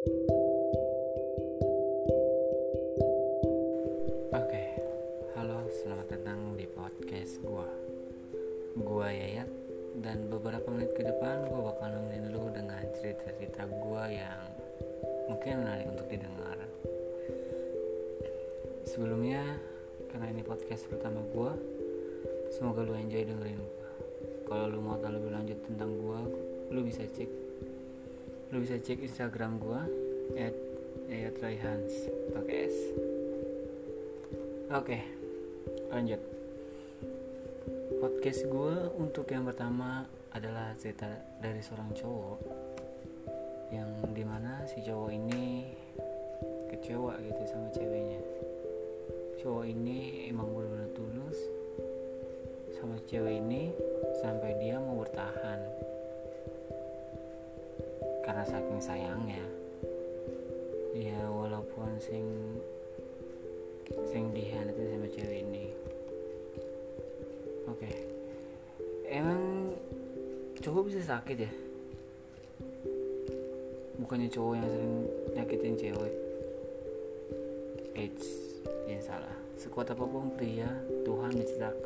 Oke, 0.00 0.16
halo, 5.36 5.68
selamat 5.68 6.08
datang 6.08 6.56
di 6.56 6.64
podcast 6.64 7.36
gua. 7.44 7.68
Gua 8.80 9.12
Yayat 9.12 9.52
dan 10.00 10.32
beberapa 10.32 10.72
menit 10.72 10.96
ke 10.96 11.04
depan 11.04 11.52
gua 11.52 11.76
bakal 11.76 11.92
nemenin 11.92 12.32
lu 12.32 12.48
dengan 12.48 12.80
cerita-cerita 12.96 13.68
gua 13.68 14.08
yang 14.08 14.48
mungkin 15.28 15.68
menarik 15.68 15.92
untuk 15.92 16.08
didengar. 16.08 16.56
Sebelumnya, 18.88 19.60
karena 20.08 20.32
ini 20.32 20.40
podcast 20.40 20.88
pertama 20.88 21.20
gua, 21.28 21.52
semoga 22.48 22.88
lu 22.88 22.96
enjoy 22.96 23.28
dengerin 23.28 23.60
gua. 23.60 23.92
Kalau 24.48 24.72
lu 24.72 24.80
mau 24.80 24.96
tahu 24.96 25.20
lebih 25.20 25.36
lanjut 25.36 25.60
tentang 25.60 25.92
gua, 26.00 26.24
lu 26.72 26.88
bisa 26.88 27.04
cek 27.04 27.39
lu 28.50 28.66
bisa 28.66 28.82
cek 28.82 29.06
Instagram 29.06 29.62
gua 29.62 29.86
at 30.34 30.54
Yayat 31.06 31.38
Raihans 31.38 31.94
pakai 32.34 32.56
S. 32.66 32.76
Oke, 34.74 34.98
lanjut. 35.90 36.18
Podcast 38.02 38.46
gue 38.50 38.74
untuk 38.98 39.26
yang 39.30 39.46
pertama 39.46 40.02
adalah 40.34 40.74
cerita 40.78 41.06
dari 41.38 41.62
seorang 41.62 41.94
cowok 41.94 42.38
yang 43.70 43.90
di 44.14 44.22
mana 44.26 44.66
si 44.66 44.82
cowok 44.82 45.10
ini 45.14 45.70
kecewa 46.74 47.18
gitu 47.22 47.42
sama 47.46 47.70
ceweknya. 47.70 48.22
Cowok 49.42 49.64
ini 49.66 50.26
emang 50.26 50.50
benar-benar 50.50 50.90
tulus 50.94 51.38
sama 52.74 52.98
cewek 53.06 53.46
ini 53.46 53.70
sampai 54.18 54.58
dia 54.58 54.78
mau 54.78 55.02
bertahan 55.06 55.58
karena 58.30 58.46
saking 58.46 58.78
sayangnya. 58.78 59.42
Ya 60.94 61.18
walaupun 61.26 61.98
sing 61.98 62.22
sing 64.06 64.30
dihianatin 64.30 64.86
sama 64.86 65.08
cewek 65.10 65.42
ini. 65.42 65.74
Oke. 67.66 67.90
Emang 69.10 69.74
cowok 70.62 70.94
bisa 70.94 71.02
sakit 71.02 71.42
ya? 71.42 71.50
Bukannya 73.98 74.30
cowok 74.30 74.54
yang 74.62 74.68
sering 74.70 74.94
nyakitin 75.34 75.74
cewek? 75.74 76.14
Eits, 77.98 78.62
ya 78.86 79.02
salah. 79.02 79.34
Sekuat 79.58 79.90
apa 79.90 80.06
pun 80.06 80.30
pria 80.38 80.70
Tuhan 81.02 81.34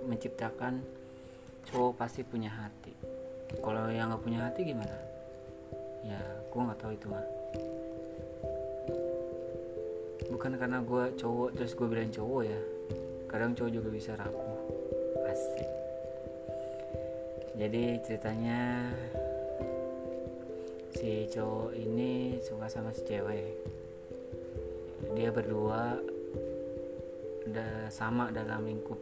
menciptakan, 0.05 0.85
cowok 1.73 1.97
pasti 1.97 2.21
punya 2.21 2.53
hati. 2.53 2.93
Kalau 3.65 3.89
yang 3.89 4.13
nggak 4.13 4.21
punya 4.21 4.45
hati 4.45 4.69
gimana 4.69 5.04
ya 6.05 6.21
gue 6.53 6.61
nggak 6.61 6.81
tahu 6.81 6.93
itu 6.93 7.07
mah 7.09 7.25
bukan 10.45 10.61
karena 10.61 10.83
gue 10.85 11.05
cowok 11.17 11.49
terus 11.57 11.73
gue 11.73 11.87
bilang 11.89 12.13
cowok 12.13 12.43
ya. 12.45 12.61
Kadang 13.31 13.57
cowok 13.57 13.73
juga 13.73 13.89
bisa 13.89 14.13
rapuh. 14.19 14.61
Asik. 15.25 15.71
Jadi 17.55 17.85
ceritanya 18.03 18.91
si 20.95 21.31
cowok 21.31 21.71
ini 21.79 22.37
suka 22.43 22.67
sama 22.69 22.91
si 22.91 23.03
cewek. 23.07 23.57
Dia 25.15 25.31
berdua 25.31 25.97
udah 27.45 27.87
sama 27.93 28.35
dalam 28.35 28.67
lingkup 28.67 28.99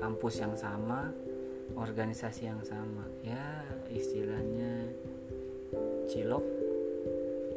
kampus 0.00 0.40
yang 0.40 0.56
sama 0.56 1.12
organisasi 1.76 2.48
yang 2.48 2.62
sama. 2.64 3.04
Ya 3.20 3.62
istilahnya 3.92 4.90
cilok. 6.08 6.44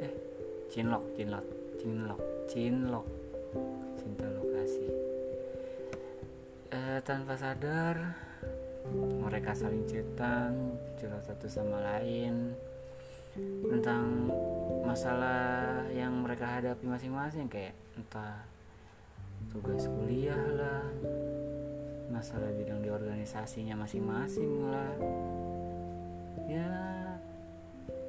Eh 0.02 0.14
cinlok 0.70 1.04
cinlok 1.16 1.46
cinlok 1.80 2.22
cinlok. 2.50 3.08
Cinta 3.96 4.28
lokasi 4.30 4.86
eh, 6.70 7.00
tanpa 7.02 7.34
sadar 7.40 7.96
mereka 8.94 9.58
saling 9.58 9.88
cerita 9.90 10.54
cerita 11.00 11.18
satu 11.26 11.48
sama 11.50 11.82
lain 11.82 12.54
tentang 13.66 14.30
masalah 14.86 15.84
yang 15.92 16.24
mereka 16.24 16.46
hadapi 16.48 16.86
masing-masing 16.86 17.50
kayak 17.50 17.74
entah 17.98 18.46
tugas 19.52 19.90
kuliah 19.90 20.40
lah 20.56 20.86
masalah 22.14 22.48
bidang 22.54 22.80
di 22.80 22.90
organisasinya 22.94 23.76
masing-masing 23.76 24.72
lah. 24.72 24.94
Ya 26.46 27.05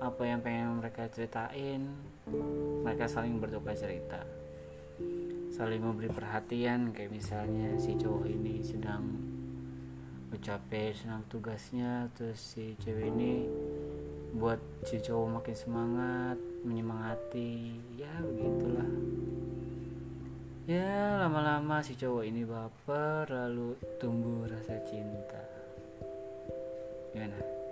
apa 0.07 0.23
yang 0.23 0.39
pengen 0.39 0.79
mereka 0.79 1.11
ceritain 1.11 1.91
mereka 2.83 3.11
saling 3.11 3.43
bertukar 3.43 3.75
cerita. 3.75 4.23
Saling 5.51 5.83
memberi 5.83 6.11
perhatian 6.11 6.95
kayak 6.95 7.11
misalnya 7.11 7.75
si 7.81 7.99
cowok 7.99 8.27
ini 8.31 8.63
sedang 8.63 9.05
capek 10.37 10.93
senang 10.93 11.25
tugasnya 11.33 12.13
terus 12.13 12.37
si 12.37 12.77
cewek 12.77 13.09
ini 13.09 13.49
buat 14.37 14.61
si 14.85 15.01
cowok 15.01 15.41
makin 15.41 15.57
semangat 15.57 16.39
menyemangati. 16.63 17.83
Ya 17.97 18.13
begitulah. 18.21 18.91
Ya 20.69 21.25
lama-lama 21.25 21.81
si 21.83 21.97
cowok 21.97 22.23
ini 22.27 22.45
baper 22.45 23.27
lalu 23.33 23.75
tumbuh 23.97 24.45
rasa 24.47 24.77
cinta. 24.87 25.41
Gimana 27.11 27.66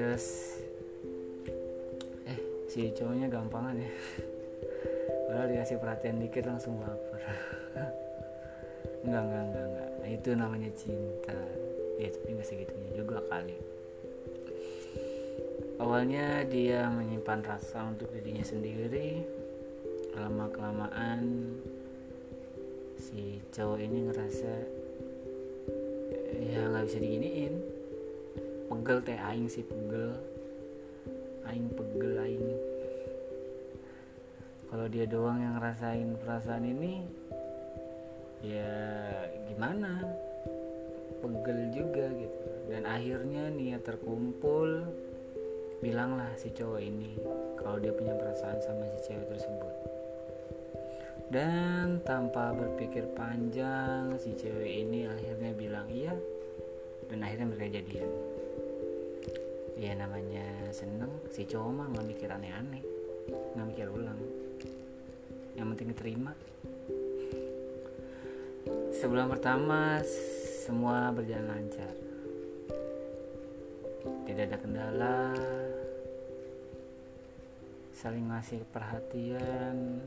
terus 0.00 0.56
eh 2.24 2.40
si 2.72 2.88
cowoknya 2.96 3.28
gampangan 3.28 3.76
ya 3.76 3.92
padahal 5.28 5.52
dikasih 5.52 5.76
perhatian 5.76 6.16
dikit 6.24 6.48
langsung 6.48 6.80
baper 6.80 7.20
enggak 9.04 9.22
enggak 9.28 9.44
enggak 9.44 9.64
enggak. 9.68 9.90
Nah, 10.00 10.08
itu 10.08 10.30
namanya 10.32 10.70
cinta. 10.76 11.36
Ya 12.00 12.08
tapi 12.08 12.28
nggak 12.32 12.48
segitunya 12.48 12.90
juga 12.96 13.20
kali. 13.28 13.56
Awalnya 15.80 16.44
dia 16.48 16.88
menyimpan 16.88 17.40
rasa 17.44 17.84
untuk 17.88 18.12
dirinya 18.12 18.44
sendiri. 18.44 19.24
Lama 20.16 20.52
kelamaan 20.52 21.20
si 23.00 23.40
cowok 23.52 23.78
ini 23.80 23.98
ngerasa 24.08 24.52
ya 26.40 26.60
nggak 26.68 26.84
bisa 26.88 26.98
diginiin 27.00 27.69
pegel 28.80 29.04
teh 29.04 29.20
aing 29.20 29.44
sih 29.44 29.60
pegel. 29.60 30.16
Aing 31.44 31.68
pegel 31.76 32.16
aing. 32.16 32.48
Kalau 34.72 34.88
dia 34.88 35.04
doang 35.04 35.36
yang 35.36 35.60
ngerasain 35.60 36.16
perasaan 36.16 36.64
ini 36.64 37.04
ya 38.40 38.72
gimana? 39.52 40.00
Pegel 41.20 41.76
juga 41.76 42.08
gitu. 42.08 42.40
Dan 42.72 42.88
akhirnya 42.88 43.52
niat 43.52 43.84
terkumpul 43.84 44.88
bilanglah 45.84 46.32
si 46.40 46.48
cowok 46.48 46.80
ini 46.80 47.20
kalau 47.60 47.76
dia 47.84 47.92
punya 47.92 48.16
perasaan 48.16 48.64
sama 48.64 48.88
si 48.96 49.12
cewek 49.12 49.28
tersebut. 49.28 49.74
Dan 51.28 52.00
tanpa 52.00 52.56
berpikir 52.56 53.12
panjang 53.12 54.16
si 54.16 54.32
cewek 54.40 54.72
ini 54.72 55.04
akhirnya 55.04 55.52
bilang 55.52 55.84
iya 55.92 56.16
dan 57.12 57.20
akhirnya 57.20 57.44
mereka 57.44 57.76
jadian 57.76 58.39
ya 59.80 59.96
namanya 59.96 60.44
seneng. 60.76 61.08
Si 61.32 61.48
cowok 61.48 61.72
mah 61.72 61.86
nggak 61.88 62.06
mikir 62.12 62.28
aneh-aneh. 62.28 62.84
Nggak 63.56 63.68
mikir 63.72 63.86
ulang. 63.88 64.20
Yang 65.56 65.66
penting 65.72 65.88
diterima. 65.96 66.32
Sebulan 68.92 69.32
pertama 69.32 70.04
semua 70.60 71.08
berjalan 71.16 71.48
lancar. 71.48 71.96
Tidak 74.28 74.44
ada 74.44 74.58
kendala. 74.60 75.18
Saling 77.96 78.28
ngasih 78.28 78.60
perhatian. 78.68 80.04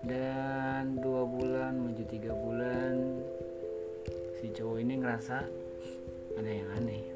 Dan 0.00 0.96
dua 0.96 1.28
bulan 1.28 1.76
menuju 1.76 2.04
tiga 2.08 2.32
bulan 2.32 3.20
si 4.38 4.54
cowok 4.54 4.78
ini 4.78 5.02
ngerasa 5.02 5.42
ada 6.38 6.46
yang 6.46 6.70
aneh 6.78 7.00
aneh 7.02 7.15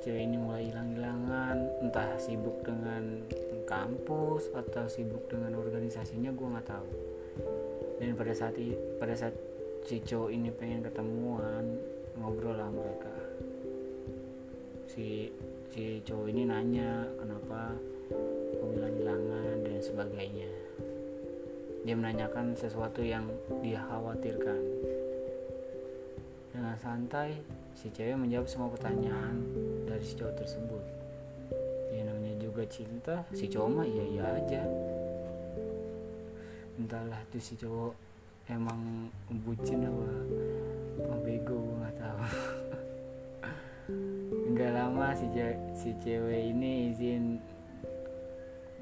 cewek 0.00 0.28
ini 0.28 0.36
mulai 0.36 0.68
hilang-hilangan 0.68 1.56
entah 1.84 2.16
sibuk 2.20 2.62
dengan 2.64 3.24
kampus 3.66 4.48
atau 4.54 4.86
sibuk 4.86 5.26
dengan 5.26 5.58
organisasinya 5.58 6.30
gue 6.30 6.48
nggak 6.48 6.68
tahu. 6.70 6.90
Dan 7.98 8.14
pada 8.14 8.32
saat 8.32 8.54
pada 9.02 9.14
saat 9.16 9.34
si 9.84 10.00
cowok 10.02 10.30
ini 10.30 10.48
pengen 10.54 10.86
ketemuan 10.86 11.64
ngobrol 12.16 12.56
lah 12.56 12.70
mereka. 12.70 13.14
Si 14.86 15.28
si 15.70 16.00
cowok 16.06 16.26
ini 16.30 16.42
nanya 16.46 17.04
kenapa 17.18 17.74
penghilang-hilangan 18.62 19.66
dan 19.66 19.78
sebagainya. 19.82 20.50
Dia 21.86 21.94
menanyakan 21.94 22.58
sesuatu 22.58 23.02
yang 23.02 23.30
dia 23.62 23.78
khawatirkan. 23.86 24.60
Dengan 26.50 26.74
santai 26.80 27.36
si 27.76 27.92
cewek 27.92 28.16
menjawab 28.16 28.48
semua 28.48 28.72
pertanyaan 28.72 29.44
dari 29.96 30.04
si 30.04 30.20
cowok 30.20 30.36
tersebut. 30.44 30.84
Ya 31.88 32.04
namanya 32.04 32.36
juga 32.36 32.68
cinta 32.68 33.24
si 33.32 33.48
cowok 33.48 33.68
mah 33.80 33.86
iya 33.88 34.04
iya 34.04 34.24
aja. 34.28 34.62
Entahlah 36.76 37.16
tuh 37.32 37.40
si 37.40 37.56
cowok 37.56 37.96
emang 38.52 39.08
bucin 39.40 39.88
apa 39.88 41.16
bego 41.24 41.56
gue 41.56 41.76
nggak 41.80 41.96
tahu. 41.96 42.20
Nggak 44.52 44.72
lama 44.76 45.14
si 45.16 45.26
cewek, 45.32 45.58
si 45.72 45.90
cewek 46.04 46.42
ini 46.52 46.92
izin 46.92 47.40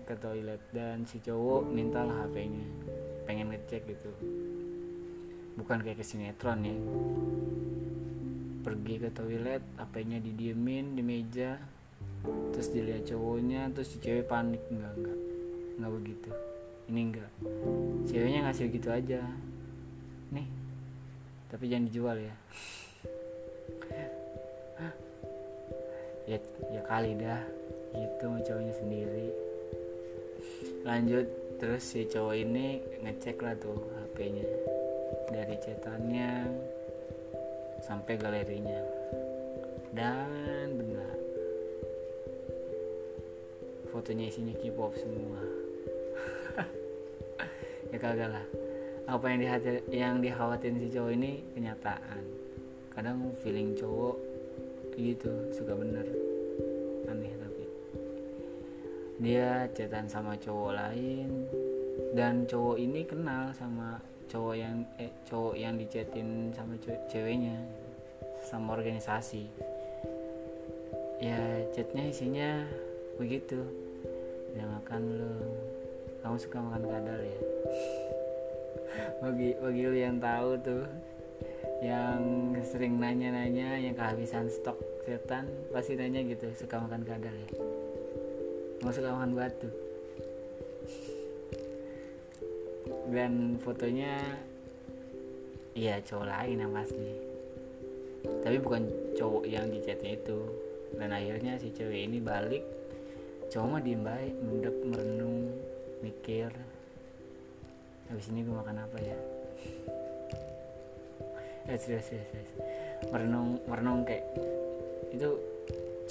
ke 0.02 0.18
toilet 0.18 0.58
dan 0.74 1.06
si 1.06 1.22
cowok 1.22 1.70
mintalah 1.70 2.26
HP-nya 2.26 2.66
pengen 3.22 3.54
ngecek 3.54 3.86
gitu. 3.86 4.10
Bukan 5.62 5.78
kayak 5.86 6.02
ke 6.02 6.04
sinetron 6.06 6.66
ya 6.66 6.76
pergi 8.64 8.94
ke 8.96 9.12
toilet 9.12 9.60
HP-nya 9.76 10.18
didiemin 10.24 10.96
di 10.96 11.04
meja 11.04 11.60
terus 12.24 12.72
dilihat 12.72 13.04
cowoknya 13.04 13.68
terus 13.76 13.92
si 13.92 14.00
cewek 14.00 14.24
panik. 14.24 14.64
Enggak 14.72 14.92
enggak. 14.96 15.18
Enggak 15.76 15.92
begitu. 16.00 16.30
Ini 16.88 17.00
enggak. 17.12 17.30
Ceweknya 18.08 18.40
ngasih 18.48 18.66
gitu 18.72 18.88
aja. 18.88 19.20
Nih 20.32 20.48
tapi 21.52 21.68
jangan 21.68 21.86
dijual 21.92 22.16
ya. 22.18 22.34
Ya 26.24 26.40
ya 26.72 26.80
kali 26.88 27.20
dah. 27.20 27.44
Gitu 27.92 28.24
cowoknya 28.24 28.72
sendiri. 28.72 29.28
Lanjut 30.88 31.28
terus 31.60 31.84
si 31.84 32.08
cowok 32.08 32.34
ini 32.40 32.80
ngecek 33.04 33.44
lah 33.44 33.52
tuh 33.60 33.76
HP-nya 33.76 34.48
dari 35.28 35.56
cetannya 35.60 36.30
sampai 37.84 38.16
galerinya. 38.16 38.80
Dan 39.92 40.80
benar. 40.80 41.14
Fotonya 43.92 44.26
isinya 44.32 44.56
K-pop 44.56 44.96
semua. 44.96 45.40
Ya 47.94 48.02
kagak 48.02 48.26
lah. 48.26 48.46
Apa 49.06 49.30
yang 49.30 49.38
dihati 49.38 49.70
yang 49.94 50.18
dikhawatirin 50.18 50.82
si 50.82 50.90
cowok 50.90 51.14
ini 51.14 51.46
kenyataan. 51.54 52.26
Kadang 52.90 53.30
feeling 53.38 53.70
cowok 53.78 54.18
gitu 54.98 55.30
suka 55.54 55.78
bener. 55.78 56.02
Aneh 57.06 57.30
tapi. 57.38 57.64
Dia 59.22 59.70
chatan 59.70 60.10
sama 60.10 60.34
cowok 60.34 60.74
lain. 60.74 61.46
Dan 62.18 62.50
cowok 62.50 62.82
ini 62.82 63.06
kenal 63.06 63.54
sama 63.54 64.02
cowok 64.34 64.54
yang 64.58 64.82
eh 64.98 65.14
cowok 65.30 65.54
yang 65.54 65.78
dicetin 65.78 66.50
sama 66.50 66.74
ceweknya 67.06 67.54
sama 68.42 68.74
organisasi. 68.74 69.46
Ya 71.22 71.38
chatnya 71.70 72.10
isinya 72.10 72.66
begitu. 73.14 73.62
Udah 74.50 74.66
makan 74.74 75.02
lo 75.22 75.34
kamu 76.26 76.36
suka 76.42 76.58
makan 76.58 76.82
kadal 76.82 77.20
ya? 77.22 77.38
Bagi 79.22 79.54
bagi 79.62 79.82
lu 79.86 79.94
yang 79.94 80.18
tahu 80.18 80.58
tuh 80.66 80.82
yang 81.78 82.50
sering 82.66 82.98
nanya-nanya 82.98 83.78
yang 83.78 83.94
kehabisan 83.94 84.50
stok 84.50 84.78
setan 85.06 85.46
pasti 85.70 85.94
nanya 85.94 86.26
gitu 86.26 86.50
suka 86.58 86.82
makan 86.82 87.06
kadal 87.06 87.34
ya? 87.38 87.48
Mau 88.82 88.90
suka 88.90 89.14
makan 89.14 89.38
batu 89.38 89.83
dan 93.14 93.54
fotonya 93.62 94.18
iya 95.78 96.02
cowok 96.02 96.26
lain 96.26 96.58
yang 96.58 96.72
pasti. 96.74 97.10
Tapi 98.42 98.56
bukan 98.58 98.82
cowok 99.14 99.44
yang 99.46 99.70
di 99.70 99.78
chatnya 99.78 100.18
itu. 100.18 100.38
Dan 100.94 101.14
akhirnya 101.14 101.54
si 101.58 101.70
cewek 101.70 102.10
ini 102.10 102.18
balik. 102.18 102.66
Cowok 103.50 103.66
mah 103.70 103.82
diem 103.82 104.02
baik 104.02 104.34
mendep 104.42 104.76
merenung 104.82 105.54
mikir. 106.02 106.50
Habis 108.10 108.30
ini 108.34 108.42
gue 108.42 108.54
makan 108.54 108.82
apa 108.82 108.98
ya? 108.98 109.18
Eh 111.64 111.80
serius 111.80 112.12
serius, 112.12 112.28
serius. 112.28 112.52
merenung 113.08 113.56
merenung 113.64 114.04
kayak 114.04 114.20
itu 115.16 115.32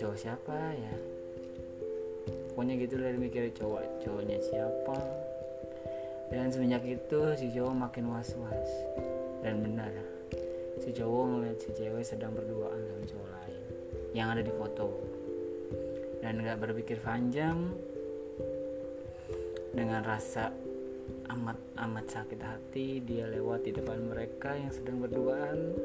cowok 0.01 0.17
siapa 0.17 0.57
ya? 0.73 0.93
Pokoknya 2.49 2.73
gitu 2.81 2.97
lah 2.97 3.13
mikir 3.13 3.53
cowok 3.53 3.85
cowoknya 4.01 4.41
siapa 4.41 5.22
dan 6.33 6.49
semenjak 6.49 6.81
itu 6.81 7.19
si 7.37 7.53
cowok 7.53 7.75
makin 7.77 8.09
was 8.09 8.33
was 8.41 8.71
dan 9.45 9.61
benar 9.61 9.93
si 10.81 10.89
cowok 10.89 11.23
ngeliat 11.29 11.57
si 11.61 11.69
cewek 11.77 12.01
sedang 12.01 12.33
berduaan 12.33 12.81
sama 12.81 13.05
cowok 13.05 13.29
lain 13.29 13.61
yang 14.17 14.27
ada 14.33 14.41
di 14.41 14.53
foto. 14.53 14.89
Dan 16.23 16.39
nggak 16.39 16.59
berpikir 16.59 17.03
panjang 17.03 17.75
dengan 19.75 20.01
rasa 20.07 20.49
amat 21.35 21.59
amat 21.83 22.05
sakit 22.07 22.39
hati 22.39 23.03
dia 23.03 23.27
lewat 23.27 23.67
di 23.67 23.71
depan 23.75 23.99
mereka 24.07 24.55
yang 24.55 24.71
sedang 24.71 25.03
berduaan 25.03 25.75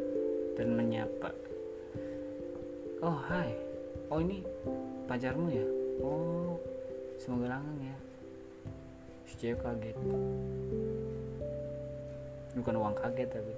dan 0.55 0.79
menyapa 0.79 1.35
oh 3.03 3.19
hai. 3.29 3.51
Oh 4.09 4.25
ini 4.25 4.41
pacarmu 5.05 5.53
ya? 5.53 5.67
Oh 6.01 6.56
semoga 7.19 7.59
langgeng 7.59 7.93
ya 7.93 8.07
cewek 9.38 9.62
kaget. 9.62 9.96
Bukan 12.58 12.75
uang 12.75 12.94
kaget 12.99 13.31
tapi. 13.31 13.55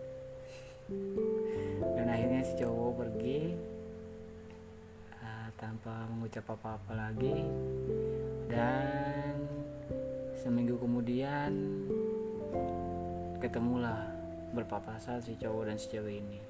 Dan 1.96 2.06
akhirnya 2.12 2.44
si 2.44 2.52
cowok 2.60 2.90
pergi 3.00 3.40
uh, 5.24 5.48
tanpa 5.56 6.04
mengucap 6.12 6.44
apa-apa 6.52 6.92
lagi. 6.92 7.48
Dan 8.44 9.40
seminggu 10.36 10.76
kemudian 10.76 11.80
ketemulah 13.40 14.04
berpapasan 14.52 15.24
si 15.24 15.32
cowok 15.40 15.72
dan 15.72 15.76
si 15.80 15.88
cewek 15.88 16.20
ini. 16.20 16.40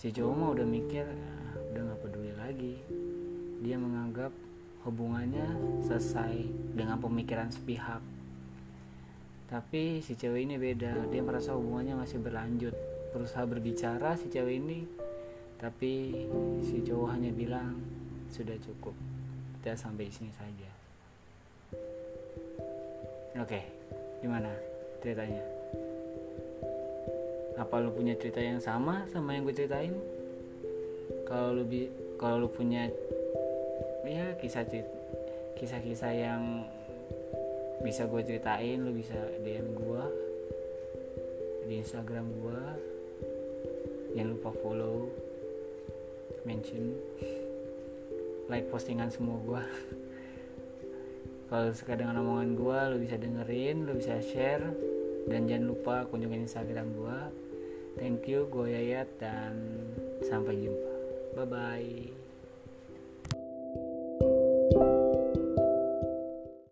Si 0.00 0.08
cowok 0.08 0.32
mah 0.32 0.50
udah 0.56 0.66
mikir 0.66 1.04
ah, 1.04 1.52
udah 1.74 1.82
nggak 1.92 2.00
peduli 2.00 2.32
lagi. 2.32 2.74
Dia 3.60 3.76
menganggap 3.76 4.32
hubungannya 4.86 5.46
selesai 5.82 6.46
dengan 6.74 7.00
pemikiran 7.02 7.50
sepihak. 7.50 8.02
Tapi 9.48 10.04
si 10.04 10.12
cewek 10.12 10.44
ini 10.44 10.60
beda 10.60 11.08
dia 11.08 11.22
merasa 11.24 11.56
hubungannya 11.56 11.96
masih 11.96 12.20
berlanjut. 12.20 12.76
Berusaha 13.10 13.48
berbicara 13.48 14.14
si 14.20 14.28
cewek 14.28 14.60
ini 14.60 14.80
tapi 15.58 16.14
si 16.62 16.86
cowok 16.86 17.18
hanya 17.18 17.34
bilang 17.34 17.74
sudah 18.30 18.54
cukup 18.62 18.94
kita 19.58 19.74
sampai 19.74 20.06
sini 20.06 20.30
saja. 20.30 20.70
Oke 23.42 23.60
gimana 24.22 24.54
ceritanya? 25.02 25.42
Apa 27.58 27.82
lu 27.82 27.90
punya 27.90 28.14
cerita 28.14 28.38
yang 28.38 28.62
sama 28.62 29.02
sama 29.10 29.34
yang 29.34 29.42
gue 29.42 29.56
ceritain? 29.56 29.96
Kalau 31.26 31.58
lu 31.58 31.66
kalau 32.14 32.46
lu 32.46 32.48
punya 32.48 32.86
ya 34.06 34.36
kisah 34.38 34.62
kisah-kisah 35.58 36.12
yang 36.14 36.42
bisa 37.82 38.06
gue 38.06 38.20
ceritain 38.22 38.78
lu 38.82 38.90
bisa 38.94 39.18
DM 39.42 39.74
gue 39.74 40.04
di 41.70 41.74
Instagram 41.82 42.26
gue 42.42 42.62
jangan 44.14 44.30
lupa 44.34 44.50
follow 44.62 45.06
mention 46.42 46.96
like 48.50 48.66
postingan 48.72 49.12
semua 49.12 49.38
gue 49.42 49.62
kalau 51.48 51.70
suka 51.72 51.96
dengan 51.96 52.18
omongan 52.20 52.50
gue 52.56 52.78
lu 52.92 52.96
bisa 53.02 53.16
dengerin 53.20 53.86
lu 53.86 53.94
bisa 53.98 54.18
share 54.20 54.64
dan 55.28 55.44
jangan 55.44 55.66
lupa 55.68 55.94
kunjungin 56.08 56.48
instagram 56.48 56.88
gue 56.96 57.18
thank 58.00 58.24
you 58.26 58.48
gue 58.48 58.66
Yayat 58.72 59.08
dan 59.20 59.54
sampai 60.24 60.56
jumpa. 60.58 60.94
Bye 61.36 61.46
bye 61.46 62.17